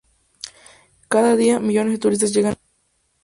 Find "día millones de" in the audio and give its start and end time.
1.35-1.99